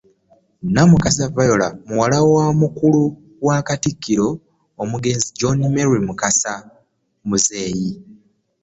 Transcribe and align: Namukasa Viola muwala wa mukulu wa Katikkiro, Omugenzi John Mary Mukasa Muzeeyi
Namukasa 0.73 1.25
Viola 1.35 1.67
muwala 1.87 2.17
wa 2.33 2.45
mukulu 2.61 3.01
wa 3.47 3.57
Katikkiro, 3.67 4.29
Omugenzi 4.81 5.27
John 5.39 5.59
Mary 5.75 5.99
Mukasa 6.07 6.53
Muzeeyi 7.27 7.89